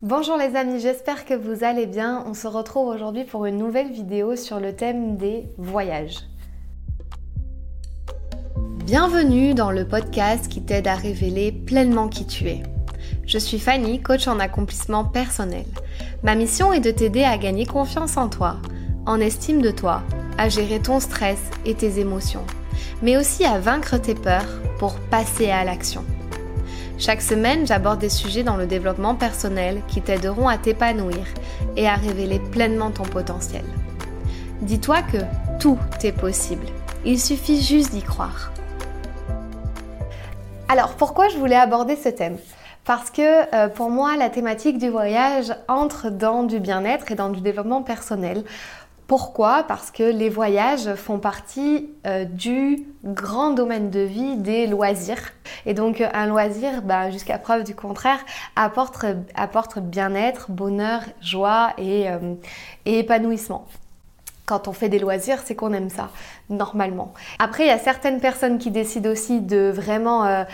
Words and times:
Bonjour 0.00 0.36
les 0.36 0.54
amis, 0.54 0.78
j'espère 0.78 1.24
que 1.24 1.34
vous 1.34 1.64
allez 1.64 1.86
bien. 1.86 2.22
On 2.24 2.32
se 2.32 2.46
retrouve 2.46 2.86
aujourd'hui 2.86 3.24
pour 3.24 3.46
une 3.46 3.56
nouvelle 3.56 3.90
vidéo 3.90 4.36
sur 4.36 4.60
le 4.60 4.72
thème 4.72 5.16
des 5.16 5.48
voyages. 5.58 6.20
Bienvenue 8.84 9.54
dans 9.54 9.72
le 9.72 9.84
podcast 9.84 10.46
qui 10.46 10.62
t'aide 10.62 10.86
à 10.86 10.94
révéler 10.94 11.50
pleinement 11.50 12.06
qui 12.06 12.28
tu 12.28 12.46
es. 12.46 12.62
Je 13.26 13.38
suis 13.38 13.58
Fanny, 13.58 14.00
coach 14.00 14.28
en 14.28 14.38
accomplissement 14.38 15.04
personnel. 15.04 15.66
Ma 16.22 16.36
mission 16.36 16.72
est 16.72 16.78
de 16.78 16.92
t'aider 16.92 17.24
à 17.24 17.36
gagner 17.36 17.66
confiance 17.66 18.16
en 18.16 18.28
toi, 18.28 18.58
en 19.04 19.18
estime 19.18 19.62
de 19.62 19.72
toi, 19.72 20.04
à 20.38 20.48
gérer 20.48 20.78
ton 20.78 21.00
stress 21.00 21.50
et 21.66 21.74
tes 21.74 21.98
émotions, 21.98 22.46
mais 23.02 23.16
aussi 23.16 23.44
à 23.44 23.58
vaincre 23.58 23.96
tes 23.96 24.14
peurs 24.14 24.60
pour 24.78 24.94
passer 25.10 25.50
à 25.50 25.64
l'action. 25.64 26.04
Chaque 27.00 27.22
semaine, 27.22 27.64
j'aborde 27.64 28.00
des 28.00 28.08
sujets 28.08 28.42
dans 28.42 28.56
le 28.56 28.66
développement 28.66 29.14
personnel 29.14 29.82
qui 29.86 30.02
t'aideront 30.02 30.48
à 30.48 30.58
t'épanouir 30.58 31.24
et 31.76 31.86
à 31.86 31.94
révéler 31.94 32.40
pleinement 32.40 32.90
ton 32.90 33.04
potentiel. 33.04 33.62
Dis-toi 34.62 35.02
que 35.02 35.18
tout 35.60 35.78
est 36.02 36.10
possible. 36.10 36.66
Il 37.04 37.20
suffit 37.20 37.62
juste 37.62 37.92
d'y 37.92 38.02
croire. 38.02 38.50
Alors, 40.68 40.94
pourquoi 40.94 41.28
je 41.28 41.38
voulais 41.38 41.54
aborder 41.54 41.94
ce 41.94 42.08
thème? 42.08 42.36
Parce 42.84 43.10
que 43.10 43.54
euh, 43.54 43.68
pour 43.68 43.90
moi, 43.90 44.16
la 44.16 44.28
thématique 44.28 44.78
du 44.78 44.88
voyage 44.88 45.54
entre 45.68 46.10
dans 46.10 46.42
du 46.42 46.58
bien-être 46.58 47.12
et 47.12 47.14
dans 47.14 47.28
du 47.28 47.40
développement 47.40 47.82
personnel. 47.82 48.42
Pourquoi? 49.08 49.64
Parce 49.66 49.90
que 49.90 50.02
les 50.02 50.28
voyages 50.28 50.94
font 50.94 51.18
partie 51.18 51.88
euh, 52.06 52.26
du 52.26 52.86
grand 53.02 53.52
domaine 53.52 53.88
de 53.88 54.00
vie 54.00 54.36
des 54.36 54.66
loisirs. 54.66 55.32
Et 55.64 55.72
donc 55.72 56.02
un 56.12 56.26
loisir, 56.26 56.82
bah, 56.82 57.10
jusqu'à 57.10 57.38
preuve 57.38 57.64
du 57.64 57.74
contraire, 57.74 58.18
apporte, 58.54 59.06
apporte 59.34 59.78
bien-être, 59.78 60.50
bonheur, 60.50 61.00
joie 61.22 61.72
et, 61.78 62.10
euh, 62.10 62.34
et 62.84 62.98
épanouissement 62.98 63.66
quand 64.48 64.66
on 64.66 64.72
fait 64.72 64.88
des 64.88 64.98
loisirs, 64.98 65.40
c'est 65.44 65.54
qu'on 65.54 65.74
aime 65.74 65.90
ça, 65.90 66.08
normalement. 66.48 67.12
Après, 67.38 67.64
il 67.64 67.66
y 67.66 67.70
a 67.70 67.78
certaines 67.78 68.18
personnes 68.18 68.58
qui 68.58 68.70
décident 68.70 69.10
aussi 69.10 69.40
de 69.42 69.70
vraiment 69.70 70.24
euh, 70.24 70.44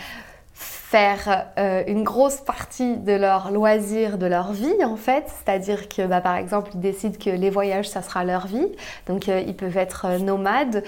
faire 0.55 1.47
euh, 1.59 1.83
une 1.87 2.03
grosse 2.03 2.37
partie 2.37 2.95
de 2.95 3.11
leur 3.11 3.51
loisir, 3.51 4.17
de 4.17 4.25
leur 4.25 4.53
vie 4.53 4.83
en 4.85 4.95
fait. 4.95 5.25
C'est-à-dire 5.27 5.89
que 5.89 6.07
bah, 6.07 6.21
par 6.21 6.37
exemple, 6.37 6.71
ils 6.73 6.79
décident 6.79 7.17
que 7.19 7.29
les 7.29 7.49
voyages, 7.49 7.89
ça 7.89 8.01
sera 8.01 8.23
leur 8.23 8.47
vie. 8.47 8.67
Donc 9.05 9.27
euh, 9.27 9.43
ils 9.45 9.55
peuvent 9.55 9.77
être 9.77 10.05
euh, 10.05 10.19
nomades. 10.19 10.83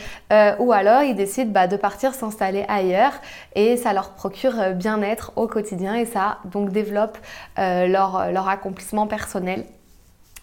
ou 0.59 0.71
alors 0.71 1.03
ils 1.03 1.15
décident 1.15 1.51
bah, 1.51 1.67
de 1.67 1.75
partir 1.75 2.13
s'installer 2.13 2.65
ailleurs 2.69 3.13
et 3.55 3.75
ça 3.75 3.91
leur 3.91 4.11
procure 4.11 4.73
bien-être 4.73 5.33
au 5.35 5.47
quotidien 5.47 5.95
et 5.95 6.05
ça 6.05 6.37
donc 6.45 6.71
développe 6.71 7.17
leur, 7.57 8.31
leur 8.31 8.47
accomplissement 8.47 9.07
personnel 9.07 9.65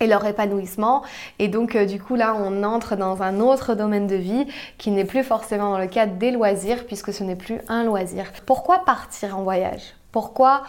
et 0.00 0.06
leur 0.06 0.24
épanouissement. 0.24 1.02
Et 1.38 1.48
donc 1.48 1.76
euh, 1.76 1.84
du 1.84 2.00
coup 2.00 2.16
là 2.16 2.34
on 2.38 2.62
entre 2.62 2.96
dans 2.96 3.22
un 3.22 3.40
autre 3.40 3.74
domaine 3.74 4.06
de 4.06 4.16
vie 4.16 4.46
qui 4.78 4.90
n'est 4.90 5.04
plus 5.04 5.22
forcément 5.22 5.70
dans 5.70 5.78
le 5.78 5.86
cadre 5.86 6.14
des 6.14 6.30
loisirs 6.30 6.86
puisque 6.86 7.12
ce 7.12 7.24
n'est 7.24 7.36
plus 7.36 7.58
un 7.68 7.84
loisir. 7.84 8.26
Pourquoi 8.46 8.84
partir 8.84 9.38
en 9.38 9.42
voyage? 9.42 9.94
Pourquoi 10.12 10.62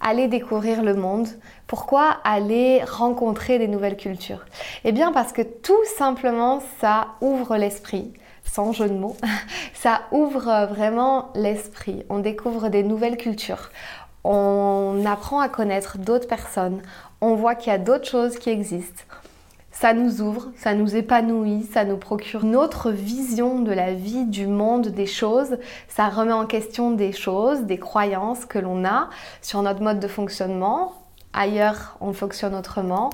aller 0.00 0.28
découvrir 0.28 0.82
le 0.82 0.94
monde? 0.94 1.28
Pourquoi 1.66 2.18
aller 2.24 2.82
rencontrer 2.84 3.58
des 3.58 3.68
nouvelles 3.68 3.96
cultures? 3.96 4.44
Eh 4.84 4.92
bien 4.92 5.12
parce 5.12 5.32
que 5.32 5.42
tout 5.42 5.84
simplement 5.96 6.60
ça 6.80 7.08
ouvre 7.20 7.56
l'esprit 7.56 8.12
sans 8.44 8.72
jeu 8.72 8.88
de 8.88 8.94
mots, 8.94 9.16
ça 9.74 10.02
ouvre 10.10 10.66
vraiment 10.70 11.30
l'esprit. 11.34 12.04
On 12.10 12.18
découvre 12.18 12.68
des 12.68 12.82
nouvelles 12.82 13.16
cultures 13.16 13.70
on 14.24 15.04
apprend 15.06 15.40
à 15.40 15.48
connaître 15.48 15.98
d'autres 15.98 16.28
personnes, 16.28 16.80
on 17.20 17.34
voit 17.34 17.54
qu'il 17.54 17.72
y 17.72 17.74
a 17.74 17.78
d'autres 17.78 18.08
choses 18.08 18.38
qui 18.38 18.50
existent. 18.50 19.04
Ça 19.72 19.94
nous 19.94 20.20
ouvre, 20.20 20.48
ça 20.54 20.74
nous 20.74 20.94
épanouit, 20.94 21.64
ça 21.72 21.84
nous 21.84 21.96
procure 21.96 22.44
une 22.44 22.56
autre 22.56 22.90
vision 22.90 23.60
de 23.60 23.72
la 23.72 23.94
vie, 23.94 24.26
du 24.26 24.46
monde, 24.46 24.88
des 24.88 25.06
choses. 25.06 25.56
Ça 25.88 26.08
remet 26.08 26.32
en 26.32 26.44
question 26.46 26.90
des 26.90 27.12
choses, 27.12 27.62
des 27.62 27.78
croyances 27.78 28.44
que 28.44 28.58
l'on 28.58 28.84
a 28.84 29.08
sur 29.40 29.62
notre 29.62 29.82
mode 29.82 29.98
de 29.98 30.08
fonctionnement. 30.08 30.92
Ailleurs, 31.32 31.96
on 32.02 32.12
fonctionne 32.12 32.54
autrement. 32.54 33.10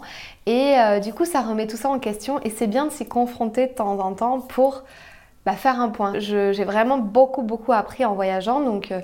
Et 0.47 0.75
euh, 0.79 0.99
du 0.99 1.15
coup, 1.15 1.25
ça 1.25 1.43
remet 1.43 1.69
tout 1.69 1.77
ça 1.77 1.89
en 1.89 2.01
question 2.01 2.41
et 2.43 2.51
c'est 2.51 2.67
bien 2.67 2.87
de 2.87 2.91
s'y 2.91 3.07
confronter 3.07 3.69
de 3.69 3.73
temps 3.73 3.99
en 4.01 4.13
temps 4.13 4.41
pour 4.41 4.83
bah, 5.47 5.53
faire 5.53 5.81
un 5.81 5.89
point. 5.89 6.19
J'ai 6.19 6.65
vraiment 6.65 6.99
beaucoup, 6.99 7.43
beaucoup 7.43 7.73
appris 7.73 8.05
en 8.05 8.15
voyageant. 8.15 8.61
Donc, 8.61 8.91
euh, 8.91 9.01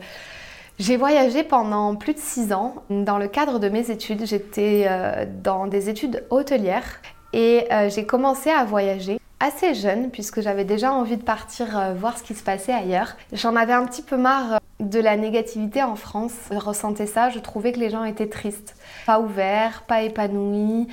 j'ai 0.79 0.97
voyagé 0.97 1.45
pendant 1.45 1.95
plus 1.95 2.15
de 2.15 2.19
six 2.19 2.53
ans. 2.53 2.75
Dans 2.91 3.19
le 3.19 3.29
cadre 3.29 3.61
de 3.61 3.69
mes 3.69 3.91
études, 3.91 4.27
j'étais 4.27 4.87
euh, 4.89 5.25
dans 5.43 5.67
des 5.67 5.89
études 5.89 6.25
hôtelières 6.31 7.01
et 7.33 7.67
euh, 7.73 7.89
j'ai 7.89 8.05
commencé 8.05 8.51
à 8.51 8.65
voyager 8.65 9.21
assez 9.39 9.75
jeune 9.75 10.11
puisque 10.11 10.41
j'avais 10.41 10.65
déjà 10.65 10.93
envie 10.93 11.17
de 11.17 11.23
partir 11.23 11.79
euh, 11.79 11.95
voir 11.95 12.19
ce 12.19 12.25
qui 12.25 12.34
se 12.34 12.43
passait 12.43 12.73
ailleurs. 12.73 13.17
J'en 13.33 13.55
avais 13.55 13.73
un 13.73 13.87
petit 13.87 14.03
peu 14.03 14.17
marre 14.17 14.59
de 14.81 14.99
la 14.99 15.17
négativité 15.17 15.81
en 15.83 15.95
France. 15.95 16.34
Je 16.51 16.59
ressentais 16.59 17.07
ça, 17.07 17.31
je 17.31 17.39
trouvais 17.39 17.71
que 17.71 17.79
les 17.79 17.91
gens 17.91 18.03
étaient 18.03 18.29
tristes, 18.29 18.75
pas 19.07 19.21
ouverts, 19.21 19.84
pas 19.87 20.03
épanouis, 20.03 20.89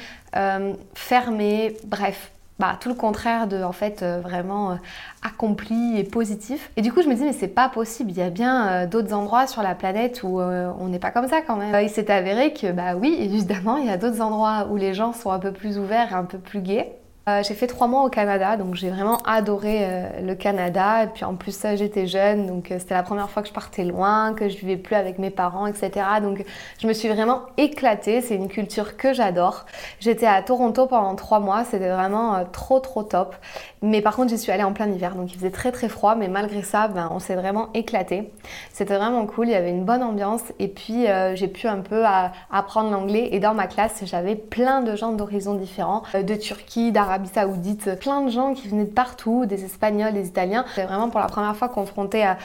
fermés, 0.94 1.76
bref, 1.86 2.32
bah, 2.62 2.78
tout 2.80 2.90
le 2.90 2.96
contraire 2.96 3.48
de 3.48 3.64
en 3.64 3.72
fait 3.72 4.04
euh, 4.04 4.20
vraiment 4.22 4.74
euh, 4.74 4.76
accompli 5.24 5.98
et 5.98 6.04
positif. 6.04 6.70
Et 6.78 6.84
du 6.84 6.94
coup, 6.94 7.02
je 7.02 7.10
me 7.10 7.16
dis 7.16 7.24
mais 7.24 7.34
c'est 7.34 7.48
pas 7.48 7.70
possible. 7.70 8.12
Il 8.12 8.18
y 8.18 8.22
a 8.22 8.30
bien 8.30 8.68
euh, 8.68 8.86
d'autres 8.86 9.16
endroits 9.16 9.48
sur 9.48 9.64
la 9.64 9.74
planète 9.74 10.22
où 10.22 10.40
on 10.40 10.88
n'est 10.88 11.00
pas 11.00 11.10
comme 11.10 11.28
ça 11.28 11.42
quand 11.42 11.58
même. 11.58 11.76
il 11.84 11.90
s'est 11.90 12.12
avéré 12.12 12.54
que 12.54 12.72
bah 12.72 12.96
oui, 12.96 13.18
évidemment, 13.20 13.78
il 13.78 13.88
y 13.88 13.90
a 13.90 13.98
d'autres 13.98 14.22
endroits 14.22 14.68
où 14.70 14.78
les 14.78 14.94
gens 14.94 15.12
sont 15.12 15.32
un 15.32 15.40
peu 15.40 15.52
plus 15.52 15.80
ouverts 15.80 16.16
un 16.16 16.24
peu 16.24 16.38
plus 16.38 16.62
gays. 16.62 17.01
Euh, 17.30 17.44
j'ai 17.44 17.54
fait 17.54 17.68
trois 17.68 17.86
mois 17.88 18.04
au 18.04 18.10
Canada, 18.10 18.58
donc 18.58 18.74
j'ai 18.74 18.90
vraiment 18.90 19.18
adoré 19.26 19.82
euh, 19.82 20.22
le 20.22 20.34
Canada. 20.34 21.04
Et 21.04 21.08
puis 21.08 21.24
en 21.24 21.36
plus, 21.36 21.56
j'étais 21.76 22.08
jeune, 22.08 22.48
donc 22.48 22.72
euh, 22.72 22.80
c'était 22.80 22.96
la 22.96 23.04
première 23.04 23.30
fois 23.30 23.44
que 23.44 23.48
je 23.48 23.54
partais 23.54 23.84
loin, 23.84 24.34
que 24.34 24.50
je 24.50 24.58
vivais 24.58 24.76
plus 24.76 24.96
avec 24.96 25.20
mes 25.20 25.30
parents, 25.30 25.68
etc. 25.68 25.92
Donc 26.20 26.44
je 26.80 26.88
me 26.88 26.94
suis 26.94 27.10
vraiment 27.10 27.44
éclatée. 27.58 28.22
C'est 28.22 28.36
une 28.36 28.48
culture 28.48 28.98
que 28.98 29.14
j'adore. 29.14 29.68
J'étais 30.00 30.26
à 30.26 30.42
Toronto 30.42 30.88
pendant 30.88 31.16
trois 31.16 31.40
mois, 31.40 31.64
c'était 31.64 31.90
vraiment 31.90 32.44
trop 32.52 32.80
trop 32.80 33.04
top. 33.04 33.36
Mais 33.82 34.02
par 34.02 34.16
contre, 34.16 34.30
j'y 34.30 34.38
suis 34.38 34.52
allée 34.52 34.64
en 34.64 34.74
plein 34.74 34.90
hiver, 34.92 35.16
donc 35.16 35.32
il 35.32 35.38
faisait 35.38 35.52
très 35.52 35.72
très 35.72 35.90
froid, 35.90 36.16
mais 36.16 36.28
malgré 36.28 36.62
ça, 36.62 36.88
ben, 36.88 37.10
on 37.12 37.20
s'est 37.20 37.36
vraiment 37.36 37.70
éclaté. 37.74 38.32
C'était 38.72 38.96
vraiment 38.96 39.26
cool, 39.26 39.48
il 39.48 39.52
y 39.52 39.56
avait 39.56 39.72
une 39.72 39.86
bonne 39.86 40.04
ambiance, 40.04 40.44
et 40.60 40.68
puis 40.68 41.06
j'ai 41.34 41.48
pu 41.48 41.68
un 41.68 41.80
peu 41.80 42.04
apprendre 42.52 42.92
l'anglais. 42.92 43.30
Et 43.32 43.40
dans 43.40 43.54
ma 43.54 43.68
classe, 43.68 44.02
j'avais 44.04 44.36
plein 44.36 44.82
de 44.82 44.96
gens 44.96 45.14
d'horizons 45.14 45.56
différents, 45.56 46.04
de 46.14 46.36
Turquie, 46.36 46.92
d'Arabie 46.92 47.30
Saoudite, 47.30 48.00
plein 48.00 48.22
de 48.22 48.30
gens 48.30 48.54
qui 48.54 48.68
venaient 48.68 48.86
de 48.86 48.90
partout, 48.90 49.46
des 49.46 49.66
Espagnols, 49.66 50.14
des 50.14 50.28
Italiens. 50.28 50.66
J'étais 50.70 50.86
vraiment 50.86 51.10
pour 51.10 51.20
la 51.20 51.28
première 51.28 51.56
fois 51.56 51.70
confrontée 51.70 52.24
à, 52.24 52.38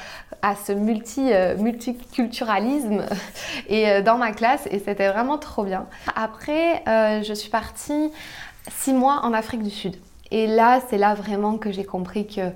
ce 0.54 0.72
multi, 0.72 1.32
euh, 1.32 1.56
multiculturalisme 1.56 3.02
et 3.68 3.90
euh, 3.90 4.02
dans 4.02 4.16
ma 4.16 4.32
classe 4.32 4.66
et 4.70 4.78
c'était 4.78 5.08
vraiment 5.08 5.38
trop 5.38 5.64
bien. 5.64 5.86
Après, 6.14 6.82
euh, 6.86 7.22
je 7.22 7.34
suis 7.34 7.50
partie 7.50 8.10
six 8.68 8.92
mois 8.92 9.20
en 9.22 9.32
Afrique 9.32 9.62
du 9.62 9.70
Sud. 9.70 9.96
Et 10.30 10.46
là, 10.46 10.80
c'est 10.88 10.98
là 10.98 11.14
vraiment 11.14 11.56
que 11.56 11.72
j'ai 11.72 11.84
compris 11.84 12.26
que 12.26 12.50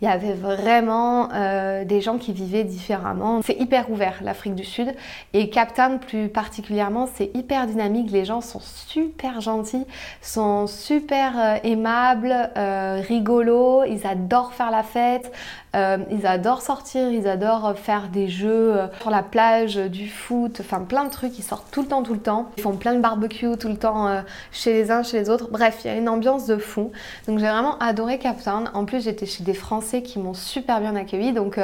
il 0.00 0.06
y 0.06 0.08
avait 0.08 0.32
vraiment 0.32 1.28
euh, 1.32 1.84
des 1.84 2.00
gens 2.00 2.16
qui 2.16 2.32
vivaient 2.32 2.64
différemment. 2.64 3.42
C'est 3.42 3.58
hyper 3.60 3.90
ouvert 3.90 4.20
l'Afrique 4.22 4.54
du 4.54 4.64
Sud 4.64 4.94
et 5.34 5.50
Cap 5.50 5.74
Town 5.74 5.98
plus 5.98 6.28
particulièrement, 6.28 7.06
c'est 7.14 7.30
hyper 7.34 7.66
dynamique. 7.66 8.10
Les 8.10 8.24
gens 8.24 8.40
sont 8.40 8.60
super 8.60 9.42
gentils, 9.42 9.84
sont 10.22 10.66
super 10.66 11.38
euh, 11.38 11.56
aimables, 11.64 12.34
euh, 12.56 13.02
rigolos, 13.06 13.84
ils 13.84 14.06
adorent 14.06 14.54
faire 14.54 14.70
la 14.70 14.82
fête. 14.82 15.30
Euh, 15.76 15.98
ils 16.10 16.26
adorent 16.26 16.62
sortir, 16.62 17.10
ils 17.10 17.28
adorent 17.28 17.78
faire 17.78 18.08
des 18.08 18.26
jeux 18.26 18.76
euh, 18.76 18.86
sur 19.00 19.10
la 19.10 19.22
plage, 19.22 19.76
du 19.76 20.08
foot, 20.08 20.58
enfin 20.60 20.80
plein 20.80 21.04
de 21.04 21.10
trucs. 21.10 21.38
Ils 21.38 21.44
sortent 21.44 21.70
tout 21.70 21.82
le 21.82 21.88
temps, 21.88 22.02
tout 22.02 22.14
le 22.14 22.20
temps. 22.20 22.50
Ils 22.56 22.62
font 22.62 22.76
plein 22.76 22.94
de 22.94 23.00
barbecue 23.00 23.56
tout 23.56 23.68
le 23.68 23.76
temps 23.76 24.08
euh, 24.08 24.22
chez 24.50 24.72
les 24.72 24.90
uns, 24.90 25.02
chez 25.02 25.20
les 25.20 25.30
autres. 25.30 25.48
Bref, 25.50 25.80
il 25.84 25.88
y 25.88 25.90
a 25.90 25.96
une 25.96 26.08
ambiance 26.08 26.46
de 26.46 26.56
fou. 26.56 26.90
Donc 27.28 27.38
j'ai 27.38 27.46
vraiment 27.46 27.78
adoré 27.78 28.18
Cap 28.18 28.42
Town. 28.42 28.70
En 28.74 28.84
plus, 28.84 29.04
j'étais 29.04 29.26
chez 29.26 29.44
des 29.44 29.54
Français 29.54 30.02
qui 30.02 30.18
m'ont 30.18 30.34
super 30.34 30.80
bien 30.80 30.96
accueilli. 30.96 31.32
Donc 31.32 31.60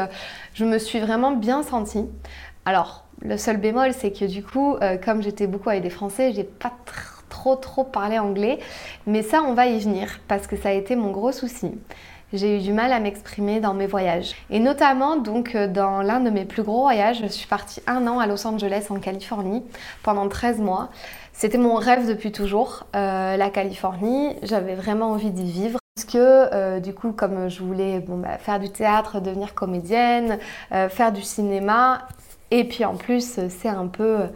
je 0.55 0.65
me 0.65 0.79
suis 0.79 1.01
vraiment 1.01 1.33
bien 1.33 1.63
sentie. 1.63 2.05
Alors, 2.65 3.05
le 3.23 3.37
seul 3.37 3.57
bémol, 3.57 3.93
c'est 3.93 4.13
que 4.13 4.25
du 4.25 4.43
coup, 4.43 4.77
comme 5.05 5.23
j'étais 5.23 5.47
beaucoup 5.47 5.71
avec 5.71 5.83
des 5.83 5.91
Français, 5.91 6.33
j'ai 6.33 6.45
pas 6.45 6.73
trop 7.29 7.57
trop 7.57 7.85
parlé 7.85 8.19
anglais. 8.19 8.59
Mais 9.07 9.23
ça, 9.23 9.43
on 9.43 9.55
va 9.55 9.67
y 9.67 9.79
venir 9.79 10.21
parce 10.29 10.47
que 10.47 10.57
ça 10.57 10.69
a 10.69 10.73
été 10.73 10.97
mon 10.97 11.11
gros 11.11 11.33
souci 11.33 11.73
j'ai 12.33 12.57
eu 12.57 12.61
du 12.61 12.73
mal 12.73 12.93
à 12.93 13.01
m'exprimer 13.01 13.61
dans 13.61 13.75
mes 13.75 13.87
voyages. 13.87 14.35
Et 14.51 14.59
notamment 14.59 15.17
donc 15.17 15.55
euh, 15.55 15.69
dans 15.69 16.03
l'un 16.03 16.21
de 16.21 16.31
mes 16.31 16.45
plus 16.45 16.63
gros 16.63 16.83
voyages, 16.83 17.21
je 17.23 17.27
suis 17.27 17.47
partie 17.47 17.83
un 17.87 18.07
an 18.07 18.19
à 18.19 18.27
Los 18.27 18.47
Angeles 18.47 18.87
en 18.91 18.99
Californie 18.99 19.63
pendant 20.03 20.29
13 20.29 20.59
mois. 20.59 20.91
C'était 21.33 21.59
mon 21.59 21.77
rêve 21.77 22.09
depuis 22.09 22.33
toujours, 22.33 22.85
euh, 22.97 23.37
la 23.37 23.51
Californie. 23.51 24.37
J'avais 24.43 24.75
vraiment 24.75 25.11
envie 25.11 25.31
d'y 25.31 25.51
vivre. 25.51 25.79
Parce 25.95 26.07
que 26.07 26.19
euh, 26.19 26.81
du 26.81 26.93
coup, 26.93 27.13
comme 27.13 27.49
je 27.49 27.63
voulais 27.63 28.01
bah, 28.07 28.39
faire 28.39 28.59
du 28.59 28.71
théâtre, 28.71 29.21
devenir 29.21 29.55
comédienne, 29.55 30.39
faire 30.71 31.11
du 31.11 31.23
cinéma, 31.23 32.07
et 32.51 32.65
puis 32.65 32.85
en 32.85 32.97
plus, 32.97 33.41
c'est 33.49 33.69
un 33.69 33.87
peu 33.87 34.27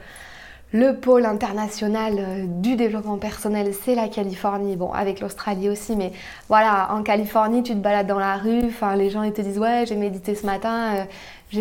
le 0.72 0.93
pôle 0.94 1.26
international 1.26 2.14
euh, 2.19 2.44
du 2.46 2.76
développement 2.76 3.19
personnel, 3.19 3.72
c'est 3.75 3.94
la 3.94 4.08
Californie. 4.08 4.76
Bon, 4.76 4.93
avec 4.93 5.20
l'Australie 5.20 5.69
aussi, 5.69 5.96
mais 5.96 6.12
voilà, 6.49 6.88
en 6.93 7.02
Californie, 7.02 7.62
tu 7.62 7.72
te 7.72 7.78
balades 7.78 8.06
dans 8.06 8.19
la 8.19 8.37
rue, 8.37 8.64
enfin, 8.67 8.94
les 8.94 9.11
gens 9.11 9.22
ils 9.22 9.32
te 9.32 9.40
disent 9.40 9.58
ouais, 9.58 9.84
j'ai 9.87 9.96
médité 9.96 10.34
ce 10.34 10.46
matin, 10.46 10.94
euh, 10.94 11.05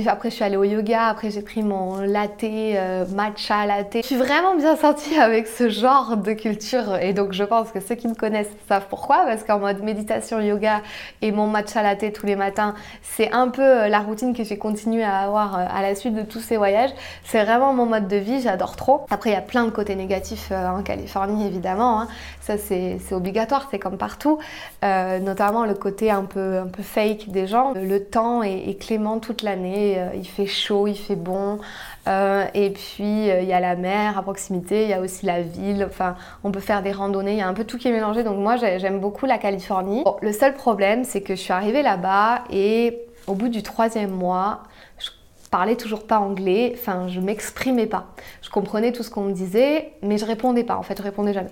après, 0.07 0.30
je 0.30 0.36
suis 0.36 0.44
allée 0.44 0.56
au 0.56 0.63
yoga, 0.63 1.07
après, 1.07 1.31
j'ai 1.31 1.41
pris 1.41 1.63
mon 1.63 2.01
latte, 2.01 2.44
euh, 2.44 3.06
matcha 3.07 3.65
latte. 3.65 3.97
Je 3.97 4.06
suis 4.06 4.18
vraiment 4.18 4.56
bien 4.56 4.75
sentie 4.75 5.15
avec 5.19 5.47
ce 5.47 5.69
genre 5.69 6.15
de 6.15 6.33
culture. 6.33 6.95
Et 6.97 7.13
donc, 7.13 7.33
je 7.33 7.44
pense 7.44 7.71
que 7.71 7.80
ceux 7.80 7.95
qui 7.95 8.07
me 8.07 8.13
connaissent 8.13 8.51
savent 8.68 8.86
pourquoi. 8.88 9.24
Parce 9.25 9.44
qu'en 9.44 9.57
mode 9.57 9.81
méditation, 9.81 10.39
yoga 10.41 10.81
et 11.24 11.31
mon 11.31 11.47
matcha 11.47 11.81
latte 11.81 12.13
tous 12.13 12.27
les 12.27 12.36
matins, 12.36 12.75
c'est 13.01 13.31
un 13.31 13.47
peu 13.47 13.63
euh, 13.63 13.88
la 13.88 14.00
routine 14.00 14.36
que 14.36 14.44
j'ai 14.44 14.59
continué 14.59 15.03
à 15.03 15.18
avoir 15.18 15.57
euh, 15.57 15.65
à 15.68 15.81
la 15.81 15.95
suite 15.95 16.13
de 16.13 16.21
tous 16.21 16.39
ces 16.39 16.57
voyages. 16.57 16.92
C'est 17.24 17.44
vraiment 17.44 17.74
mon 17.74 17.88
mode 17.88 18.07
de 18.07 18.18
vie, 18.18 18.42
j'adore 18.42 18.75
trop. 18.75 19.06
Après, 19.09 19.31
il 19.31 19.33
y 19.33 19.38
a 19.38 19.42
plein 19.42 19.65
de 19.65 19.71
côtés 19.71 19.95
négatifs 19.95 20.51
en 20.51 20.83
Californie, 20.83 21.47
évidemment. 21.47 22.01
Hein. 22.01 22.07
Ça, 22.42 22.57
c'est 22.57 23.00
obligatoire, 23.12 23.68
c'est 23.71 23.80
comme 23.80 23.97
partout. 23.97 24.39
notamment 24.83 25.65
le 25.65 25.74
côté 25.74 26.12
un 26.12 26.24
peu, 26.24 26.59
un 26.59 26.68
peu 26.68 26.83
fake 26.83 27.30
des 27.30 27.47
gens. 27.47 27.74
Le 27.75 28.03
temps 28.03 28.44
est 28.44 28.80
clément 28.80 29.19
toute 29.19 29.42
l'année. 29.42 29.79
Euh, 29.98 30.10
il 30.16 30.28
fait 30.28 30.46
chaud, 30.46 30.88
il 30.88 30.98
fait 30.98 31.16
bon. 31.16 31.60
Euh, 32.08 32.46
et 32.54 32.72
puis 32.72 33.30
euh, 33.30 33.42
il 33.42 33.48
y 33.48 33.54
a 33.54 33.60
la 33.60 33.76
mer 33.76 34.18
à 34.18 34.24
proximité, 34.24 34.84
il 34.84 34.90
y 34.90 34.94
a 34.94 35.02
aussi 35.02 35.26
la 35.26 35.42
ville. 35.42 35.86
Enfin, 35.88 36.16
on 36.44 36.52
peut 36.52 36.60
faire 36.60 36.81
des 36.81 36.92
randonnées, 36.92 37.34
il 37.34 37.38
y 37.38 37.42
a 37.42 37.48
un 37.48 37.54
peu 37.54 37.64
tout 37.64 37.78
qui 37.78 37.88
est 37.88 37.92
mélangé. 37.92 38.24
Donc 38.24 38.38
moi, 38.38 38.56
j'aime 38.58 39.00
beaucoup 39.00 39.26
la 39.26 39.38
Californie. 39.38 40.04
le 40.22 40.34
seul 40.34 40.54
problème, 40.54 41.04
c'est 41.04 41.22
que 41.22 41.36
je 41.36 41.42
suis 41.42 41.54
arrivée 41.54 41.81
là-bas 41.81 42.44
et 42.52 43.00
au 43.28 43.34
bout 43.34 43.50
du 43.50 43.64
troisième 43.64 44.12
mois, 44.12 44.64
je 44.98 45.10
parlais 45.52 45.76
toujours 45.76 46.06
pas 46.06 46.20
anglais. 46.20 46.74
Enfin, 46.76 47.08
je 47.08 47.20
m'exprimais 47.20 47.88
pas. 47.88 48.08
Je 48.42 48.50
comprenais 48.50 48.92
tout 48.92 49.04
ce 49.04 49.10
qu'on 49.10 49.24
me 49.24 49.34
disait, 49.34 49.94
mais 50.02 50.18
je 50.18 50.26
répondais 50.26 50.64
pas. 50.64 50.78
En 50.78 50.84
fait, 50.84 50.98
je 50.98 51.04
répondais 51.04 51.34
jamais. 51.34 51.52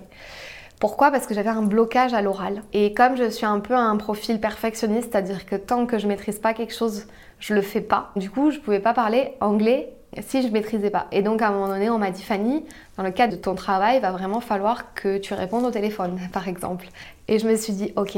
Pourquoi? 0.80 1.10
Parce 1.10 1.26
que 1.26 1.34
j'avais 1.34 1.48
un 1.50 1.62
blocage 1.62 2.14
à 2.14 2.22
l'oral. 2.22 2.62
Et 2.72 2.94
comme 2.94 3.16
je 3.16 3.28
suis 3.30 3.46
un 3.46 3.60
peu 3.60 3.74
un 3.74 3.96
profil 3.96 4.40
perfectionniste, 4.40 5.10
c'est-à-dire 5.10 5.44
que 5.44 5.56
tant 5.56 5.86
que 5.86 5.98
je 5.98 6.06
maîtrise 6.06 6.38
pas 6.38 6.54
quelque 6.54 6.74
chose, 6.74 7.06
je 7.40 7.54
le 7.54 7.62
fais 7.62 7.80
pas. 7.80 8.12
Du 8.16 8.30
coup, 8.30 8.50
je 8.50 8.58
pouvais 8.58 8.80
pas 8.80 8.94
parler 8.94 9.34
anglais 9.40 9.92
si 10.20 10.42
je 10.42 10.48
maîtrisais 10.48 10.90
pas. 10.90 11.06
Et 11.12 11.22
donc 11.22 11.42
à 11.42 11.48
un 11.48 11.52
moment 11.52 11.68
donné, 11.68 11.90
on 11.90 11.98
m'a 11.98 12.10
dit 12.10 12.22
Fanny, 12.22 12.64
dans 12.96 13.02
le 13.02 13.10
cadre 13.10 13.36
de 13.36 13.40
ton 13.40 13.54
travail, 13.54 13.96
il 13.96 14.02
va 14.02 14.12
vraiment 14.12 14.40
falloir 14.40 14.94
que 14.94 15.18
tu 15.18 15.34
répondes 15.34 15.64
au 15.64 15.70
téléphone, 15.70 16.18
par 16.32 16.48
exemple. 16.48 16.88
Et 17.26 17.38
je 17.38 17.48
me 17.48 17.56
suis 17.56 17.72
dit 17.72 17.92
OK, 17.96 18.16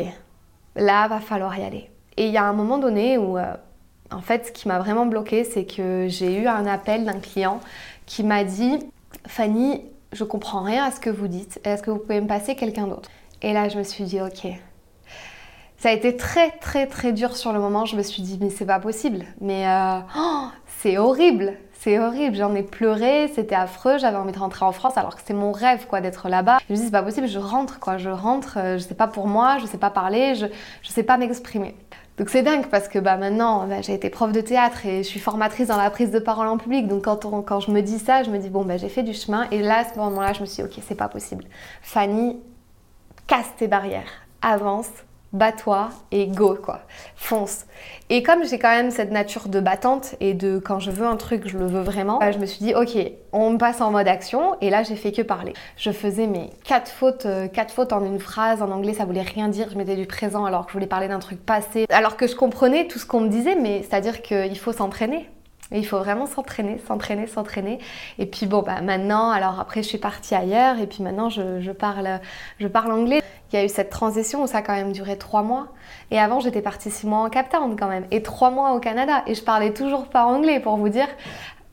là 0.77 1.09
va 1.09 1.21
falloir 1.21 1.59
y 1.59 1.65
aller. 1.65 1.91
Et 2.17 2.27
il 2.27 2.33
y 2.33 2.37
a 2.37 2.45
un 2.45 2.53
moment 2.53 2.79
donné 2.79 3.19
où 3.19 3.39
euh, 3.39 3.55
en 4.11 4.21
fait, 4.21 4.47
ce 4.47 4.53
qui 4.53 4.69
m'a 4.69 4.79
vraiment 4.79 5.07
bloqué, 5.07 5.45
c'est 5.45 5.65
que 5.65 6.07
j'ai 6.09 6.37
eu 6.37 6.47
un 6.47 6.67
appel 6.67 7.05
d'un 7.05 7.19
client 7.19 7.61
qui 8.07 8.25
m'a 8.25 8.45
dit 8.45 8.79
Fanny, 9.27 9.85
je 10.13 10.25
comprends 10.25 10.63
rien 10.63 10.85
à 10.85 10.91
ce 10.91 11.01
que 11.01 11.11
vous 11.11 11.29
dites. 11.29 11.61
Est-ce 11.65 11.83
que 11.83 11.91
vous 11.91 11.99
pouvez 11.99 12.21
me 12.21 12.27
passer 12.27 12.55
quelqu'un 12.57 12.87
d'autre? 12.87 13.11
Et 13.43 13.53
là, 13.53 13.69
je 13.69 13.79
me 13.79 13.83
suis 13.83 14.05
dit, 14.05 14.21
ok. 14.21 14.49
Ça 15.79 15.89
a 15.89 15.93
été 15.93 16.17
très, 16.17 16.51
très, 16.51 16.87
très 16.87 17.13
dur 17.13 17.37
sur 17.37 17.53
le 17.53 17.61
moment. 17.61 17.87
Je 17.87 17.97
me 17.97 18.03
suis 18.03 18.23
dit, 18.23 18.39
mais 18.41 18.51
c'est 18.51 18.67
pas 18.67 18.81
possible. 18.81 19.25
Mais 19.41 19.67
euh, 19.67 20.01
oh, 20.19 20.49
c'est 20.79 20.99
horrible. 20.99 21.57
C'est 21.83 21.99
horrible, 21.99 22.37
j'en 22.37 22.55
ai 22.55 22.63
pleuré, 22.63 23.33
c'était 23.35 23.55
affreux, 23.55 23.97
j'avais 23.97 24.19
envie 24.19 24.33
de 24.33 24.39
rentrer 24.39 24.67
en 24.67 24.73
France 24.73 24.99
alors 24.99 25.17
que 25.17 25.23
c'est 25.25 25.33
mon 25.33 25.51
rêve 25.51 25.87
quoi 25.87 26.03
d'être 26.03 26.29
là-bas. 26.29 26.59
Je 26.69 26.75
me 26.75 26.77
dis 26.77 26.85
c'est 26.85 26.91
pas 26.91 27.03
possible, 27.03 27.27
je 27.27 27.39
rentre 27.39 27.81
quoi, 27.81 27.97
je 27.97 28.11
rentre, 28.11 28.59
euh, 28.59 28.77
je 28.77 28.83
sais 28.83 28.95
pas 28.95 29.07
pour 29.07 29.27
moi, 29.27 29.57
je 29.57 29.65
sais 29.65 29.79
pas 29.79 29.89
parler, 29.89 30.35
je, 30.35 30.45
je 30.83 30.91
sais 30.91 31.03
pas 31.03 31.17
m'exprimer. 31.17 31.75
Donc 32.21 32.29
c'est 32.29 32.43
dingue 32.43 32.67
parce 32.67 32.87
que 32.87 32.99
bah, 32.99 33.17
maintenant 33.17 33.67
bah, 33.67 33.81
j'ai 33.81 33.95
été 33.95 34.11
prof 34.11 34.31
de 34.31 34.43
théâtre 34.43 34.85
et 34.85 35.03
je 35.03 35.09
suis 35.09 35.21
formatrice 35.21 35.69
dans 35.69 35.79
la 35.79 35.89
prise 35.89 36.11
de 36.11 36.19
parole 36.19 36.49
en 36.49 36.59
public. 36.59 36.87
Donc 36.87 37.05
quand, 37.05 37.17
quand 37.43 37.61
je 37.61 37.71
me 37.71 37.81
dis 37.81 37.99
ça, 37.99 38.23
je 38.25 38.29
me 38.29 38.37
dis 38.37 38.51
bon 38.51 38.63
bah, 38.63 38.77
j'ai 38.77 38.91
fait 38.91 39.03
du 39.03 39.15
chemin. 39.15 39.49
Et 39.51 39.63
là 39.63 39.79
à 39.79 39.85
ce 39.91 39.99
moment-là, 39.99 40.35
je 40.35 40.43
me 40.43 40.45
suis 40.45 40.63
dit 40.63 40.69
ok 40.69 40.85
c'est 40.87 40.95
pas 40.95 41.09
possible. 41.09 41.45
Fanny, 41.81 42.39
casse 43.27 43.51
tes 43.57 43.69
barrières, 43.69 44.11
avance, 44.43 44.91
bats-toi 45.33 45.91
et 46.11 46.27
go 46.27 46.57
quoi, 46.61 46.81
fonce. 47.17 47.67
Et 48.09 48.23
comme 48.23 48.45
j'ai 48.45 48.59
quand 48.59 48.71
même 48.71 48.91
cette 48.91 49.13
nature 49.13 49.49
de 49.49 49.61
battante 49.61 50.15
et 50.21 50.35
de 50.35 50.59
quand 50.59 50.81
je 50.81 50.91
veux 50.91 51.07
un 51.07 51.17
truc, 51.17 51.47
je 51.47 51.57
le 51.57 51.67
veux 51.67 51.81
vraiment, 51.81 52.19
bah, 52.19 52.33
je 52.33 52.39
me 52.39 52.47
suis 52.47 52.65
dit 52.65 52.75
ok, 52.75 52.97
on 53.33 53.57
passe 53.57 53.81
en 53.81 53.91
mode 53.91 54.09
action 54.09 54.57
et 54.61 54.71
là 54.71 54.83
j'ai 54.83 54.97
fait 54.97 55.13
que 55.13 55.23
parler. 55.23 55.55
Je 55.77 55.91
faisais 55.93 56.27
mes 56.27 56.51
quatre 56.65 56.91
fautes, 56.91 57.27
euh, 57.27 57.49
quatre 57.49 57.73
fautes 57.73 57.93
en 57.93 58.05
une 58.05 58.19
phrase. 58.19 58.63
En 58.63 58.71
anglais 58.71 58.95
ça 58.95 59.05
voulait 59.05 59.23
rien 59.23 59.49
dire, 59.49 59.69
je 59.71 59.77
mettais 59.77 59.97
du 59.97 60.07
présent 60.07 60.45
alors 60.45 60.67
que 60.67 60.73
je 60.73 60.75
voulais 60.75 60.87
parler 60.87 61.09
d'un 61.09 61.21
truc 61.21 61.45
passé, 61.45 61.87
alors 61.91 62.17
que 62.17 62.27
je 62.27 62.35
comprenais 62.35 62.89
tout 62.89 62.99
ce 62.99 63.07
qu'on 63.07 63.21
me 63.21 63.29
disait, 63.29 63.55
mais 63.55 63.83
c'est-à-dire 63.83 64.23
qu'il 64.23 64.59
faut 64.59 64.73
s'entraîner. 64.73 65.29
Il 65.73 65.87
faut 65.87 65.99
vraiment 65.99 66.27
s'entraîner, 66.27 66.79
s'entraîner, 66.87 67.27
s'entraîner. 67.27 67.79
Et 68.19 68.27
puis 68.27 68.47
bon, 68.47 68.63
bah 68.63 68.81
maintenant, 68.81 69.31
alors 69.31 69.61
après 69.61 69.83
je 69.83 69.89
suis 69.89 69.99
partie 69.99 70.35
ailleurs 70.35 70.79
et 70.81 70.87
puis 70.87 71.03
maintenant 71.03 71.29
je, 71.31 71.71
parle, 71.71 72.21
je 72.59 72.67
parle 72.67 72.93
anglais. 72.93 73.23
Il 73.53 73.57
y 73.57 73.63
a 73.63 73.65
eu 73.65 73.69
cette 73.69 73.91
transition 73.91 74.43
où 74.43 74.47
ça 74.47 74.59
a 74.59 74.63
quand 74.63 74.75
même 74.75 74.93
duré 74.93 75.17
trois 75.17 75.43
mois. 75.43 75.69
Et 76.11 76.19
avant 76.19 76.41
j'étais 76.41 76.63
partie 76.63 76.91
six 76.91 77.07
mois 77.07 77.21
en 77.21 77.31
Cap 77.31 77.49
Town 77.51 77.77
quand 77.79 77.89
même 77.89 78.07
et 78.11 78.23
trois 78.23 78.51
mois 78.51 78.73
au 78.73 78.81
Canada 78.81 79.23
et 79.27 79.35
je 79.35 79.43
parlais 79.43 79.73
toujours 79.73 80.07
pas 80.07 80.25
anglais 80.25 80.61
pour 80.61 80.77
vous 80.77 80.89
dire. 80.89 81.09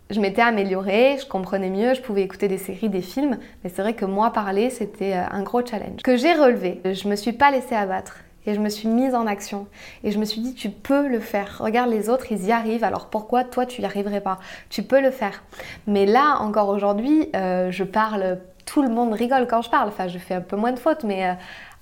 Je 0.10 0.22
m'étais 0.22 0.42
améliorée, 0.42 1.18
je 1.20 1.26
comprenais 1.26 1.70
mieux, 1.70 1.94
je 1.94 2.02
pouvais 2.02 2.22
écouter 2.22 2.48
des 2.48 2.58
séries, 2.58 2.88
des 2.88 3.02
films, 3.02 3.38
mais 3.64 3.70
c'est 3.70 3.82
vrai 3.82 3.94
que 3.94 4.06
moi 4.06 4.32
parler 4.32 4.70
c'était 4.70 5.16
euh, 5.16 5.24
un 5.32 5.44
gros 5.44 5.66
challenge 5.66 6.02
que 6.02 6.16
j'ai 6.16 6.34
relevé. 6.34 6.82
Je 6.86 7.10
me 7.10 7.16
suis 7.16 7.34
pas 7.34 7.52
laissée 7.52 7.76
abattre 7.76 8.20
et 8.48 8.56
je 8.56 8.60
me 8.60 8.70
suis 8.70 8.88
mise 8.88 9.14
en 9.14 9.28
action. 9.28 9.68
Et 10.04 10.12
je 10.12 10.18
me 10.18 10.26
suis 10.26 10.42
dit, 10.42 10.56
tu 10.56 10.70
peux 10.70 11.08
le 11.08 11.20
faire. 11.20 11.58
Regarde 11.60 11.92
les 11.92 12.10
autres, 12.10 12.32
ils 12.32 12.46
y 12.46 12.52
arrivent. 12.52 12.84
Alors 12.84 13.08
pourquoi 13.08 13.44
toi, 13.44 13.66
tu 13.66 13.82
n'y 13.82 13.86
arriverais 13.86 14.22
pas? 14.22 14.40
Tu 14.70 14.82
peux 14.82 15.02
le 15.02 15.12
faire. 15.12 15.44
Mais 15.86 16.06
là, 16.06 16.38
encore 16.40 16.70
aujourd'hui, 16.70 17.30
euh, 17.36 17.70
je 17.72 17.84
parle, 17.84 18.40
tout 18.66 18.82
le 18.82 18.90
monde 18.90 19.14
rigole 19.14 19.46
quand 19.48 19.62
je 19.62 19.70
parle. 19.70 19.90
Enfin, 19.90 20.08
je 20.08 20.18
fais 20.18 20.36
un 20.36 20.42
peu 20.42 20.56
moins 20.56 20.72
de 20.72 20.80
fautes, 20.80 21.04
mais... 21.04 21.28
Euh, 21.28 21.34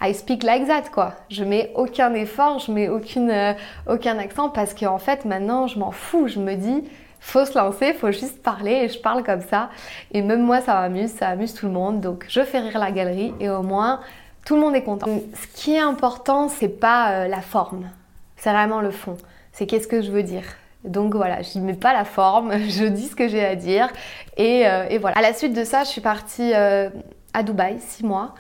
I 0.02 0.14
speak 0.14 0.44
like 0.44 0.68
that, 0.68 0.90
quoi. 0.94 1.14
Je 1.30 1.46
mets 1.46 1.72
aucun 1.74 2.14
effort, 2.16 2.60
je 2.60 2.70
mets 2.70 2.90
aucune, 2.90 3.30
euh, 3.32 3.54
aucun 3.88 4.20
accent 4.20 4.50
parce 4.50 4.74
qu'en 4.74 4.98
fait, 4.98 5.24
maintenant, 5.24 5.68
je 5.68 5.80
m'en 5.80 5.92
fous. 5.92 6.28
Je 6.28 6.40
me 6.40 6.56
dis, 6.56 6.84
faut 7.22 7.46
se 7.46 7.58
lancer, 7.58 7.94
faut 7.94 8.12
juste 8.12 8.44
parler 8.44 8.72
et 8.72 8.90
je 8.90 9.00
parle 9.00 9.24
comme 9.24 9.42
ça. 9.42 9.70
Et 10.12 10.22
même 10.22 10.42
moi, 10.42 10.60
ça 10.60 10.74
m'amuse, 10.74 11.12
ça 11.12 11.30
amuse 11.30 11.54
tout 11.54 11.66
le 11.66 11.72
monde. 11.72 12.02
Donc, 12.02 12.26
je 12.28 12.42
fais 12.42 12.60
rire 12.60 12.78
la 12.78 12.92
galerie 12.92 13.34
et 13.40 13.50
au 13.50 13.64
moins, 13.64 14.02
tout 14.46 14.56
le 14.56 14.62
monde 14.62 14.76
est 14.76 14.84
content. 14.84 15.08
Ce 15.34 15.48
qui 15.60 15.74
est 15.74 15.80
important, 15.80 16.48
c'est 16.48 16.70
pas 16.70 17.12
euh, 17.12 17.28
la 17.28 17.42
forme, 17.42 17.90
c'est 18.38 18.52
vraiment 18.52 18.80
le 18.80 18.92
fond. 18.92 19.18
C'est 19.52 19.66
qu'est-ce 19.66 19.88
que 19.88 20.02
je 20.02 20.12
veux 20.12 20.24
dire. 20.24 20.44
Donc 20.84 21.16
voilà, 21.16 21.42
je 21.42 21.58
mets 21.60 21.74
pas 21.74 21.94
la 21.94 22.06
forme, 22.06 22.58
je 22.70 22.86
dis 22.86 23.08
ce 23.08 23.16
que 23.16 23.28
j'ai 23.28 23.44
à 23.44 23.56
dire. 23.56 23.90
Et, 24.38 24.68
euh, 24.68 24.86
et, 24.90 25.00
voilà. 25.00 25.18
À 25.18 25.22
la 25.22 25.34
suite 25.34 25.54
de 25.54 25.64
ça, 25.64 25.84
je 25.84 25.90
suis 25.90 26.02
partie 26.02 26.54
euh, 26.54 26.90
à 27.34 27.42
Dubaï, 27.42 27.80
six 27.80 28.06
mois. 28.06 28.36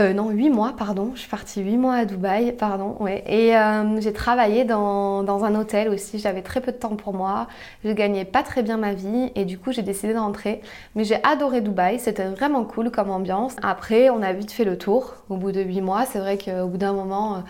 Euh, 0.00 0.14
non, 0.14 0.30
8 0.30 0.48
mois, 0.48 0.72
pardon. 0.78 1.12
Je 1.14 1.20
suis 1.20 1.28
partie 1.28 1.60
8 1.60 1.76
mois 1.76 1.94
à 1.94 2.04
Dubaï, 2.06 2.52
pardon. 2.52 2.96
Ouais. 3.00 3.22
Et 3.26 3.54
euh, 3.54 4.00
j'ai 4.00 4.14
travaillé 4.14 4.64
dans, 4.64 5.22
dans, 5.22 5.44
un 5.44 5.54
hôtel 5.54 5.90
aussi. 5.90 6.18
J'avais 6.18 6.40
très 6.40 6.62
peu 6.62 6.72
de 6.72 6.76
temps 6.78 6.96
pour 6.96 7.12
moi. 7.12 7.48
Je 7.84 7.92
gagnais 7.92 8.24
pas 8.24 8.42
très 8.42 8.62
bien 8.62 8.78
ma 8.78 8.94
vie 8.94 9.30
et 9.34 9.44
du 9.44 9.58
coup 9.58 9.72
j'ai 9.72 9.82
décidé 9.82 10.14
de 10.14 10.18
rentrer. 10.18 10.62
Mais 10.94 11.04
j'ai 11.04 11.22
adoré 11.22 11.60
Dubaï. 11.60 11.98
C'était 11.98 12.24
vraiment 12.24 12.64
cool 12.64 12.90
comme 12.90 13.10
ambiance. 13.10 13.56
Après, 13.62 14.08
on 14.08 14.22
a 14.22 14.32
vite 14.32 14.52
fait 14.52 14.64
le 14.64 14.78
tour. 14.78 15.16
Au 15.28 15.36
bout 15.36 15.52
de 15.52 15.60
8 15.60 15.82
mois, 15.82 16.06
c'est 16.06 16.18
vrai 16.18 16.38
qu'au 16.38 16.66
bout 16.66 16.78
d'un 16.78 16.94
moment. 16.94 17.36
Euh, 17.36 17.40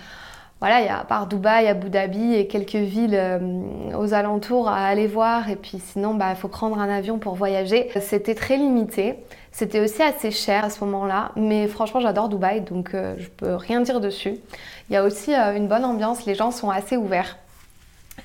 voilà, 0.61 0.81
il 0.81 0.87
y 0.87 0.89
a 0.89 1.01
à 1.01 1.05
part 1.05 1.27
Dubaï, 1.27 1.67
Abu 1.67 1.89
Dhabi 1.89 2.35
et 2.35 2.47
quelques 2.47 2.75
villes 2.75 3.19
aux 3.97 4.15
alentours 4.15 4.69
à 4.69 4.87
aller 4.87 5.07
voir. 5.07 5.49
Et 5.49 5.57
puis 5.57 5.79
sinon, 5.79 6.13
il 6.13 6.19
bah, 6.19 6.35
faut 6.35 6.49
prendre 6.49 6.79
un 6.79 6.89
avion 6.89 7.19
pour 7.19 7.35
voyager. 7.35 7.89
C'était 8.01 8.35
très 8.35 8.59
limité. 8.59 9.17
C'était 9.53 9.81
aussi 9.81 10.03
assez 10.03 10.31
cher 10.31 10.65
à 10.65 10.71
ce 10.71 10.85
moment-là, 10.85 11.33
mais 11.35 11.67
franchement 11.67 12.01
j'adore 12.01 12.29
Dubaï, 12.29 12.61
donc 12.61 12.95
euh, 12.95 13.15
je 13.19 13.29
peux 13.29 13.57
rien 13.57 13.81
dire 13.81 14.01
dessus. 14.01 14.37
Il 14.89 14.93
y 14.93 14.97
a 14.97 15.05
aussi 15.05 15.35
euh, 15.35 15.57
une 15.57 15.67
bonne 15.67 15.85
ambiance, 15.85 16.25
les 16.25 16.35
gens 16.35 16.51
sont 16.51 16.71
assez 16.71 16.97
ouverts. 16.97 17.37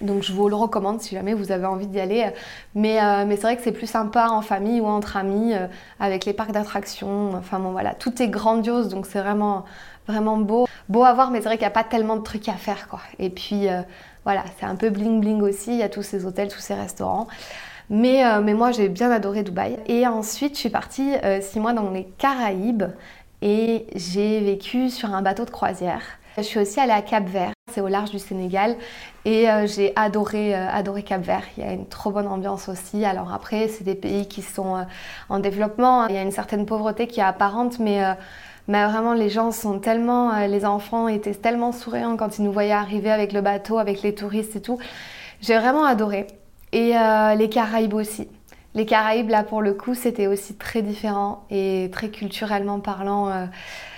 Donc 0.02 0.24
je 0.24 0.34
vous 0.34 0.50
le 0.50 0.56
recommande 0.56 1.02
si 1.02 1.16
jamais 1.16 1.34
vous 1.34 1.52
avez 1.52 1.66
envie 1.66 1.88
d'y 1.88 2.00
aller. 2.00 2.30
Mais, 2.74 3.02
euh, 3.02 3.26
c'est 3.30 3.42
vrai 3.42 3.58
que 3.58 3.64
c'est 3.64 3.72
plus 3.72 3.88
sympa 3.88 4.28
en 4.30 4.42
famille 4.42 4.82
ou 4.82 4.86
entre 4.86 5.18
amis, 5.18 5.54
avec 6.00 6.26
les 6.26 6.34
parcs 6.34 6.52
d'attractions. 6.52 7.34
Enfin 7.36 7.60
bon 7.60 7.72
voilà, 7.72 7.94
tout 7.94 8.22
est 8.22 8.28
grandiose, 8.28 8.90
donc 8.90 9.06
c'est 9.06 9.20
vraiment, 9.20 9.66
vraiment 10.08 10.38
beau. 10.38 10.68
Beau 10.90 11.04
à 11.04 11.14
voir, 11.14 11.32
mais 11.32 11.40
c'est 11.40 11.46
vrai 11.46 11.58
qu'il 11.58 11.66
n'y 11.66 11.72
a 11.72 11.72
pas 11.72 11.84
tellement 11.84 12.16
de 12.16 12.24
trucs 12.24 12.48
à 12.50 12.54
faire 12.54 12.88
quoi. 12.88 13.02
Et 13.20 13.30
puis 13.30 13.68
voilà, 14.24 14.44
c'est 14.60 14.66
un 14.66 14.76
peu 14.76 14.90
bling 14.90 15.22
bling 15.22 15.42
aussi, 15.42 15.72
il 15.72 15.78
y 15.78 15.84
a 15.84 15.90
tous 15.90 16.04
ces 16.04 16.26
hôtels, 16.26 16.48
tous 16.48 16.60
ces 16.60 16.74
restaurants. 16.74 17.28
Mais, 17.90 18.26
euh, 18.26 18.42
mais 18.42 18.54
moi, 18.54 18.72
j'ai 18.72 18.90
bien 18.90 19.12
adoré 19.12 19.44
Dubaï. 19.44 19.78
Et 19.88 20.08
ensuite, 20.08 20.56
je 20.56 20.60
suis 20.60 20.70
partie 20.70 21.16
euh, 21.24 21.42
six 21.42 21.60
mois 21.60 21.74
dans 21.74 21.92
les 21.92 22.06
Caraïbes 22.18 22.86
et 23.42 23.86
j'ai 23.96 24.40
vécu 24.42 24.90
sur 24.90 25.14
un 25.14 25.22
bateau 25.22 25.46
de 25.46 25.52
croisière. 25.52 26.02
Je 26.38 26.44
suis 26.44 26.60
aussi 26.60 26.80
allée 26.80 26.92
à 26.92 27.02
Cap 27.02 27.26
Vert, 27.26 27.52
c'est 27.72 27.82
au 27.82 27.88
large 27.88 28.12
du 28.12 28.20
Sénégal, 28.20 28.76
et 29.24 29.50
euh, 29.50 29.68
j'ai 29.68 29.94
adoré, 29.96 30.54
adoré 30.54 31.04
Cap 31.04 31.22
Vert. 31.22 31.44
Il 31.58 31.64
y 31.64 31.68
a 31.68 31.72
une 31.72 31.88
trop 31.88 32.12
bonne 32.12 32.28
ambiance 32.28 32.68
aussi. 32.68 33.06
Alors 33.06 33.34
après, 33.34 33.68
c'est 33.70 33.84
des 33.84 33.96
pays 33.96 34.28
qui 34.28 34.42
sont 34.42 34.86
en 35.30 35.40
développement. 35.40 36.08
Il 36.08 36.16
y 36.16 36.18
a 36.18 36.22
une 36.22 36.32
certaine 36.32 36.66
pauvreté 36.66 37.08
qui 37.08 37.20
est 37.20 37.24
apparente, 37.24 37.80
mais 37.80 38.02
mais 38.68 38.84
vraiment 38.86 39.14
les 39.14 39.30
gens 39.30 39.52
sont 39.52 39.80
tellement, 39.80 40.46
les 40.48 40.66
enfants 40.66 41.08
étaient 41.08 41.36
tellement 41.36 41.72
souriants 41.72 42.18
quand 42.18 42.40
ils 42.40 42.44
nous 42.44 42.52
voyaient 42.52 42.72
arriver 42.72 43.12
avec 43.12 43.32
le 43.32 43.42
bateau, 43.42 43.78
avec 43.78 44.02
les 44.02 44.16
touristes 44.16 44.56
et 44.56 44.62
tout. 44.62 44.80
J'ai 45.42 45.58
vraiment 45.58 45.86
adoré. 45.86 46.28
Et 46.72 46.98
euh, 46.98 47.36
les 47.36 47.50
Caraïbes 47.50 47.94
aussi. 47.94 48.28
Les 48.76 48.86
Caraïbes, 48.86 49.30
là 49.30 49.44
pour 49.44 49.62
le 49.62 49.74
coup, 49.74 49.94
c'était 49.94 50.28
aussi 50.28 50.56
très 50.56 50.82
différent 50.82 51.46
et 51.50 51.90
très 51.94 52.10
culturellement 52.10 52.82
parlant. 52.82 53.30
Euh, 53.30 53.46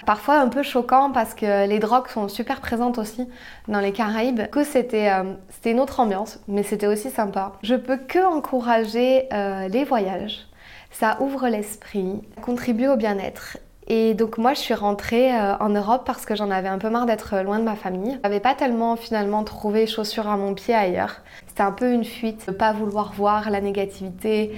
parfois 0.06 0.40
un 0.40 0.50
peu 0.50 0.62
choquant 0.62 1.12
parce 1.12 1.34
que 1.34 1.68
les 1.68 1.80
drogues 1.80 2.08
sont 2.08 2.28
super 2.28 2.62
présentes 2.62 3.00
aussi 3.00 3.28
dans 3.68 3.80
les 3.80 3.92
Caraïbes. 3.92 4.48
Que 4.52 4.64
c'était 4.64 5.10
euh, 5.12 5.34
c'était 5.50 5.72
une 5.72 5.80
autre 5.80 6.00
ambiance, 6.00 6.40
mais 6.48 6.62
c'était 6.62 6.86
aussi 6.86 7.10
sympa. 7.10 7.54
Je 7.64 7.74
peux 7.74 7.98
que 7.98 8.24
encourager 8.24 9.28
euh, 9.34 9.68
les 9.68 9.84
voyages. 9.84 10.48
Ça 10.92 11.18
ouvre 11.22 11.48
l'esprit, 11.48 12.22
contribue 12.44 12.88
au 12.88 12.98
bien-être 12.98 13.58
et 13.88 14.14
donc 14.14 14.38
moi 14.38 14.54
je 14.54 14.60
suis 14.60 14.74
rentrée 14.74 15.32
en 15.34 15.70
Europe 15.70 16.04
parce 16.06 16.26
que 16.26 16.36
j'en 16.36 16.52
avais 16.52 16.68
un 16.68 16.78
peu 16.78 16.90
marre 16.90 17.06
d'être 17.06 17.38
loin 17.38 17.60
de 17.60 17.64
ma 17.64 17.76
famille. 17.76 18.20
J'avais 18.24 18.40
pas 18.40 18.54
tellement 18.54 18.96
finalement 18.96 19.44
trouvé 19.44 19.88
chaussures 19.88 20.28
à 20.28 20.38
mon 20.38 20.54
pied 20.54 20.74
ailleurs. 20.74 21.22
C'était 21.48 21.64
un 21.64 21.72
peu 21.72 21.92
une 21.92 22.04
fuite, 22.04 22.48
ne 22.48 22.54
pas 22.54 22.74
vouloir 22.74 23.14
voir 23.14 23.50
la 23.50 23.62
négativité, 23.62 24.54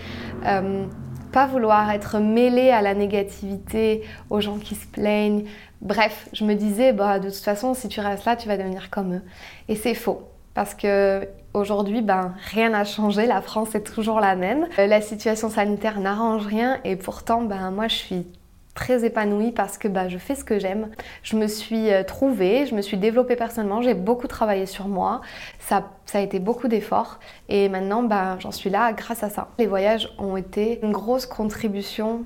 euh, 0.46 0.86
pas 1.32 1.46
vouloir 1.48 1.92
être 1.92 2.20
mêlée 2.20 2.72
à 2.72 2.82
la 2.82 2.94
négativité, 2.94 4.04
aux 4.30 4.42
gens 4.42 4.58
qui 4.58 4.76
se 4.76 4.88
plaignent. 4.88 5.46
Bref, 5.82 6.28
je 6.34 6.44
me 6.44 6.56
disais, 6.56 6.92
bah, 6.92 7.20
de 7.20 7.30
toute 7.30 7.38
façon, 7.38 7.74
si 7.74 7.88
tu 7.88 8.00
restes 8.00 8.26
là, 8.26 8.36
tu 8.36 8.48
vas 8.48 8.58
devenir 8.58 8.90
comme 8.90 9.16
eux. 9.16 9.22
Et 9.68 9.76
c'est 9.76 9.94
faux. 9.94 10.24
Parce 10.54 10.74
que 10.74 11.28
aujourd'hui, 11.54 12.02
ben, 12.02 12.34
rien 12.52 12.70
n'a 12.70 12.84
changé, 12.84 13.26
la 13.26 13.42
France 13.42 13.76
est 13.76 13.84
toujours 13.84 14.20
la 14.20 14.36
même. 14.36 14.68
Euh, 14.78 14.88
la 14.88 15.02
situation 15.02 15.50
sanitaire 15.50 16.00
n'arrange 16.00 16.46
rien 16.46 16.80
et 16.84 16.96
pourtant, 16.96 17.44
ben, 17.44 17.72
moi, 17.72 17.88
je 17.88 17.96
suis 17.96 18.28
très 18.74 19.06
épanouie 19.06 19.52
parce 19.52 19.78
que 19.78 19.88
bah, 19.88 20.08
je 20.08 20.18
fais 20.18 20.36
ce 20.36 20.44
que 20.44 20.60
j'aime. 20.60 20.90
Je 21.24 21.36
me 21.36 21.48
suis 21.48 21.92
euh, 21.92 22.04
trouvée, 22.04 22.66
je 22.66 22.76
me 22.76 22.82
suis 22.82 22.98
développée 22.98 23.36
personnellement, 23.36 23.82
j'ai 23.82 23.94
beaucoup 23.94 24.28
travaillé 24.28 24.66
sur 24.66 24.88
moi. 24.88 25.22
Ça, 25.60 25.84
a 26.14 26.20
été 26.22 26.40
beaucoup 26.40 26.68
d'efforts 26.68 27.20
et 27.50 27.70
maintenant 27.70 28.04
bah, 28.04 28.38
j'en 28.40 28.52
suis 28.52 28.70
là 28.70 28.94
grâce 28.94 29.24
à 29.24 29.30
ça. 29.30 29.50
Les 29.60 29.68
voyages 29.68 30.10
ont 30.18 30.38
été 30.38 30.80
une 30.84 30.92
grosse 30.92 31.26
contribution 31.26 32.26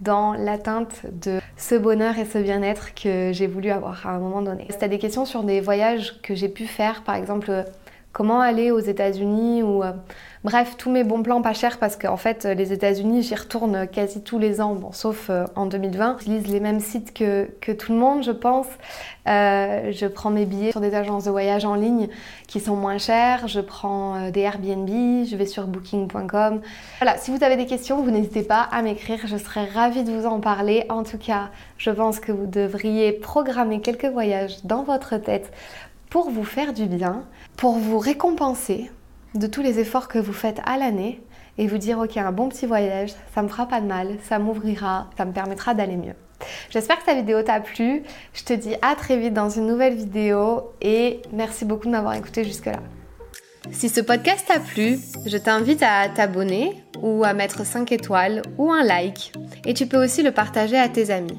dans 0.00 0.32
l'atteinte 0.32 1.06
de 1.12 1.40
ce 1.56 1.76
bonheur 1.76 2.18
et 2.18 2.24
ce 2.24 2.38
bien-être 2.38 2.92
que 2.94 3.30
j'ai 3.32 3.46
voulu 3.46 3.70
avoir 3.70 4.06
à 4.06 4.10
un 4.10 4.18
moment 4.18 4.42
donné. 4.42 4.66
Si 4.70 4.78
tu 4.78 4.84
as 4.84 4.88
des 4.88 4.98
questions 4.98 5.24
sur 5.24 5.44
des 5.44 5.60
voyages 5.60 6.20
que 6.22 6.34
j'ai 6.34 6.48
pu 6.48 6.66
faire, 6.66 7.04
par 7.04 7.14
exemple 7.14 7.64
comment 8.12 8.40
aller 8.40 8.70
aux 8.70 8.78
États-Unis 8.78 9.62
ou 9.62 9.82
euh, 9.82 9.92
bref 10.44 10.76
tous 10.76 10.90
mes 10.90 11.02
bons 11.02 11.22
plans 11.22 11.40
pas 11.40 11.54
chers 11.54 11.78
parce 11.78 11.96
qu'en 11.96 12.16
fait 12.16 12.44
les 12.44 12.72
États-Unis 12.72 13.22
j'y 13.22 13.34
retourne 13.34 13.86
quasi 13.88 14.22
tous 14.22 14.38
les 14.38 14.60
ans, 14.60 14.78
sauf 14.92 15.30
euh, 15.30 15.46
en 15.56 15.66
2020. 15.66 16.18
J'utilise 16.18 16.46
les 16.48 16.60
mêmes 16.60 16.80
sites 16.80 17.14
que, 17.14 17.48
tout 17.72 17.92
le 17.92 17.98
monde 17.98 18.22
je 18.22 18.30
pense. 18.30 18.66
Euh, 19.28 19.92
je 19.92 20.06
prends 20.06 20.30
mes 20.30 20.44
billets 20.44 20.72
sur 20.72 20.80
des 20.80 20.94
agences 20.94 21.24
de 21.24 21.30
voyage 21.30 21.64
en 21.64 21.74
ligne 21.74 22.08
qui 22.48 22.60
sont 22.60 22.76
moins 22.76 22.98
chères. 22.98 23.48
Je 23.48 23.60
prends 23.60 24.30
des 24.30 24.40
Airbnb, 24.40 24.88
je 24.88 25.36
vais 25.36 25.46
sur 25.46 25.66
booking.com. 25.66 26.60
Voilà, 27.00 27.16
si 27.18 27.30
vous 27.30 27.42
avez 27.42 27.56
des 27.56 27.66
questions, 27.66 28.02
vous 28.02 28.10
n'hésitez 28.10 28.42
pas 28.42 28.68
à 28.72 28.82
m'écrire, 28.82 29.20
je 29.26 29.36
serais 29.36 29.64
ravie 29.66 30.02
de 30.02 30.12
vous 30.12 30.26
en 30.26 30.40
parler. 30.40 30.84
En 30.88 31.04
tout 31.04 31.18
cas, 31.18 31.50
je 31.78 31.90
pense 31.90 32.20
que 32.20 32.32
vous 32.32 32.46
devriez 32.46 33.12
programmer 33.12 33.80
quelques 33.80 34.06
voyages 34.06 34.56
dans 34.64 34.82
votre 34.82 35.16
tête 35.16 35.52
pour 36.12 36.28
vous 36.28 36.44
faire 36.44 36.74
du 36.74 36.84
bien, 36.84 37.24
pour 37.56 37.78
vous 37.78 37.98
récompenser 37.98 38.90
de 39.34 39.46
tous 39.46 39.62
les 39.62 39.78
efforts 39.78 40.08
que 40.08 40.18
vous 40.18 40.34
faites 40.34 40.60
à 40.66 40.76
l'année 40.76 41.22
et 41.56 41.66
vous 41.66 41.78
dire 41.78 41.98
ok 42.00 42.18
un 42.18 42.32
bon 42.32 42.50
petit 42.50 42.66
voyage, 42.66 43.14
ça 43.34 43.40
me 43.40 43.48
fera 43.48 43.66
pas 43.66 43.80
de 43.80 43.86
mal, 43.86 44.18
ça 44.28 44.38
m'ouvrira, 44.38 45.08
ça 45.16 45.24
me 45.24 45.32
permettra 45.32 45.72
d'aller 45.72 45.96
mieux. 45.96 46.12
J'espère 46.68 46.98
que 46.98 47.04
cette 47.06 47.16
vidéo 47.16 47.40
t'a 47.40 47.60
plu. 47.60 48.02
Je 48.34 48.44
te 48.44 48.52
dis 48.52 48.74
à 48.82 48.94
très 48.94 49.16
vite 49.16 49.32
dans 49.32 49.48
une 49.48 49.66
nouvelle 49.66 49.94
vidéo 49.94 50.74
et 50.82 51.22
merci 51.32 51.64
beaucoup 51.64 51.86
de 51.86 51.92
m'avoir 51.92 52.12
écouté 52.12 52.44
jusque-là. 52.44 52.80
Si 53.70 53.88
ce 53.88 54.02
podcast 54.02 54.44
t'a 54.46 54.60
plu, 54.60 54.98
je 55.24 55.38
t'invite 55.38 55.82
à 55.82 56.10
t'abonner 56.10 56.84
ou 57.00 57.24
à 57.24 57.32
mettre 57.32 57.64
5 57.64 57.90
étoiles 57.90 58.42
ou 58.58 58.70
un 58.70 58.84
like 58.84 59.32
et 59.64 59.72
tu 59.72 59.86
peux 59.86 60.04
aussi 60.04 60.22
le 60.22 60.32
partager 60.32 60.76
à 60.76 60.90
tes 60.90 61.10
amis. 61.10 61.38